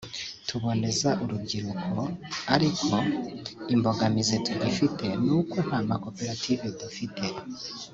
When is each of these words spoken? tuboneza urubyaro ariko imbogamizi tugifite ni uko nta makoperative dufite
tuboneza 0.47 1.09
urubyaro 1.23 2.03
ariko 2.55 2.93
imbogamizi 3.73 4.35
tugifite 4.45 5.05
ni 5.23 5.31
uko 5.39 5.55
nta 5.67 5.79
makoperative 5.89 6.63
dufite 6.81 7.25